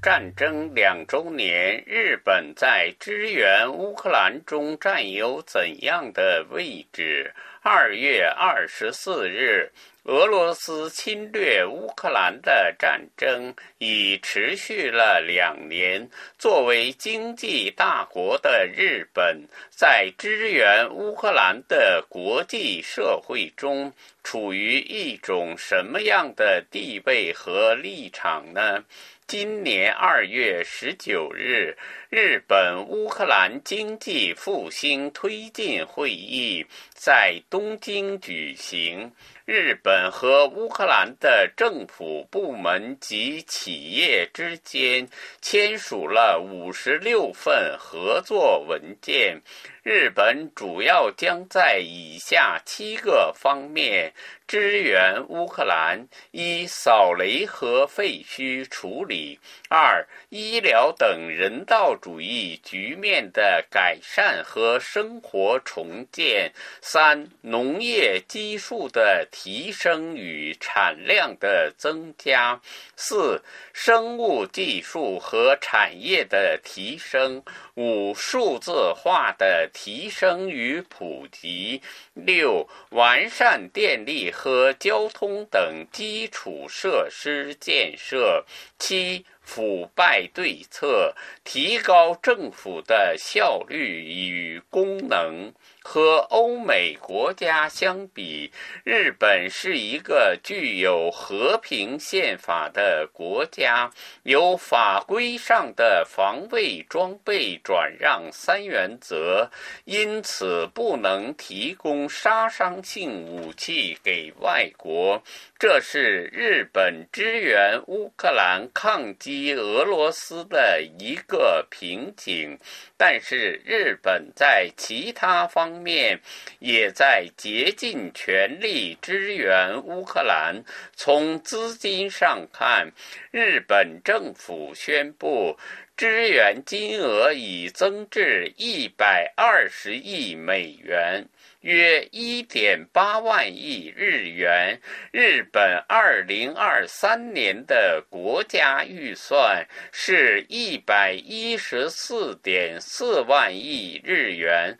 [0.00, 7.34] 战争两周年，日本在支援乌克兰中占有怎样的位置？
[7.70, 9.70] 二月二十四日。
[10.04, 16.08] 俄罗斯侵略乌克兰的战争已持续了两年。
[16.38, 23.92] 作为经济大国的日本，在支援乌克兰的国际社会中，
[24.24, 28.82] 处于一种什么样的地位和立场呢？
[29.26, 31.76] 今年二月十九日，
[32.08, 39.10] 日本乌克兰经济复兴推进会议在东京举行。
[39.44, 45.08] 日本和乌克兰的政府部门及企业之间
[45.42, 49.42] 签署了五十六份合作文件。
[49.90, 54.12] 日本主要将在以下七个方面
[54.46, 59.38] 支援乌克兰：一、扫雷和废墟处理；
[59.70, 66.50] 二、医疗等人道主义局面的改善和生活重建；
[66.82, 72.60] 三、农业基数的提升与产量的增加；
[72.94, 77.42] 四、生物技术和产业的提升；
[77.74, 79.70] 五、数字化的。
[79.80, 81.80] 提升与普及；
[82.12, 88.44] 六、完善电力和交通等基础设施建设；
[88.76, 95.50] 七、腐败对策，提高政府的效率与功能。
[95.80, 98.52] 和欧美国家相比，
[98.84, 103.90] 日本是一个具有和平宪法的国家，
[104.24, 109.50] 有法规上的防卫装备转让三原则，
[109.86, 115.22] 因此不能提供杀伤性武器给外国。
[115.58, 122.58] 这是日本支援乌克兰抗击俄罗斯的一个瓶颈，
[122.96, 126.20] 但是日本在其他方面
[126.58, 130.62] 也在竭尽全力支援乌克兰。
[130.94, 132.90] 从资金上看，
[133.30, 135.56] 日本政府宣布
[135.98, 141.28] 支援金额已增至一百二十亿美元。
[141.62, 144.80] 约一点八万亿日元。
[145.10, 154.78] 日本二零二三年的国家预算是一百一十四点四万亿日元。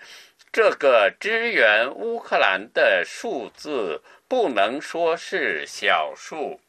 [0.52, 6.60] 这个支援乌克兰的数字不能说是小数。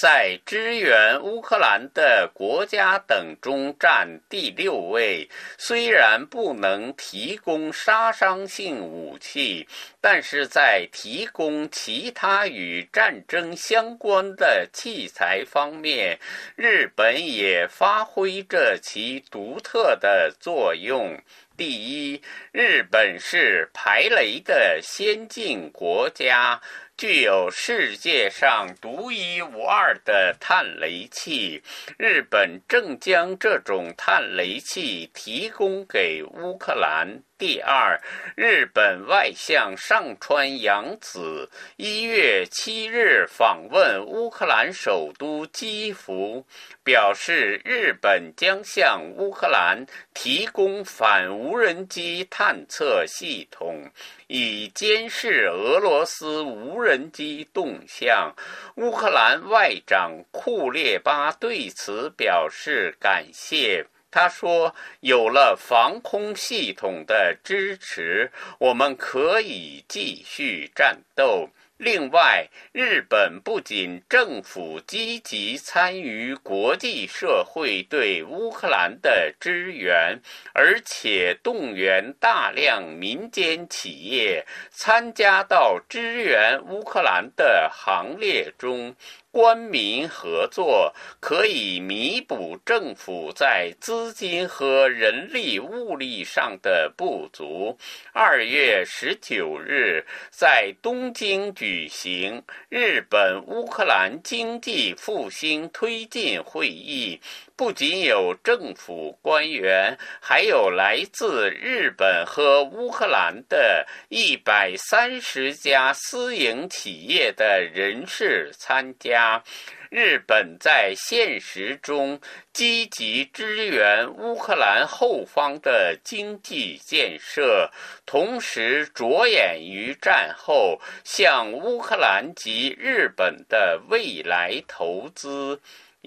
[0.00, 5.28] 在支援乌克兰的国家等中占第六位。
[5.56, 9.66] 虽然不能提供杀伤性武器，
[10.00, 16.20] 但是在提供其他与战争相关的器材方面，
[16.54, 21.20] 日本也发挥着其独特的作用。
[21.58, 26.60] 第一，日本是排雷的先进国家。
[26.96, 31.62] 具有世界上独一无二的探雷器，
[31.96, 37.20] 日本正将这种探雷器提供给乌克兰。
[37.38, 38.00] 第二，
[38.34, 46.44] 日本外相上川洋子一月七日访问乌克兰首都基辅，
[46.82, 53.90] 表示日本将向乌克兰提供反乌无人机探测系统，
[54.26, 58.34] 以监视俄罗斯无人机动向。
[58.74, 63.86] 乌克兰外长库列巴对此表示感谢。
[64.10, 80.20] 他说：“有了防空系统的支持，我们可以继续战斗。”另外，日本不仅政府积极参与国际社会对乌克兰的支援，
[80.52, 88.96] 而且动员大量民间企业参加到支援乌克兰的行列中。
[89.30, 97.76] 官民合作可以弥补政府在资金和人力物力上的不足。
[98.12, 107.20] 二月十九日，在东京举行日本乌克兰经济复兴推进会议。
[107.58, 119.42] 不仅有政府官员，还有来自日本和乌克兰的一百三十家私营企业的人士参加。
[119.90, 122.20] 日本在现实中
[122.52, 127.68] 积极支援乌克兰后方的经济建设，
[128.06, 135.60] 同时着眼于战后向乌克兰及日本的未来投资。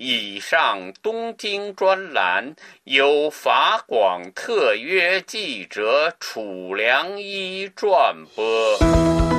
[0.03, 2.55] 以上东京专栏
[2.85, 9.30] 由法广特约记者楚良一撰播。